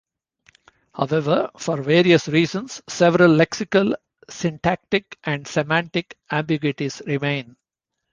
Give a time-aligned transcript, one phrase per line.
[0.95, 3.93] However, for various reasons, several lexical,
[4.27, 7.55] syntactic and semantic ambiguities remain.